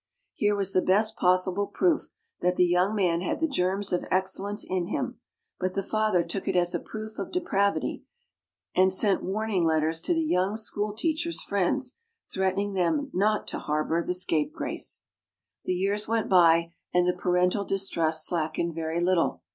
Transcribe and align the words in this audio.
Here 0.33 0.55
was 0.55 0.73
the 0.73 0.81
best 0.81 1.15
possible 1.15 1.67
proof 1.67 2.07
that 2.39 2.55
the 2.55 2.65
young 2.65 2.95
man 2.95 3.21
had 3.21 3.39
the 3.39 3.47
germs 3.47 3.93
of 3.93 4.03
excellence 4.09 4.65
in 4.67 4.87
him; 4.87 5.19
but 5.59 5.75
the 5.75 5.83
father 5.83 6.23
took 6.23 6.47
it 6.47 6.55
as 6.55 6.73
a 6.73 6.79
proof 6.79 7.19
of 7.19 7.31
depravity, 7.31 8.01
and 8.73 8.91
sent 8.91 9.21
warning 9.23 9.63
letters 9.63 10.01
to 10.01 10.15
the 10.15 10.23
young 10.25 10.57
school 10.57 10.95
teacher's 10.95 11.43
friends 11.43 11.97
threatening 12.33 12.73
them 12.73 13.11
"not 13.13 13.47
to 13.49 13.59
harbor 13.59 14.03
the 14.03 14.15
scapegrace." 14.15 15.03
The 15.65 15.73
years 15.75 16.07
went 16.07 16.27
by 16.27 16.73
and 16.91 17.07
the 17.07 17.13
parental 17.13 17.63
distrust 17.63 18.25
slackened 18.25 18.73
very 18.73 19.01
little. 19.01 19.43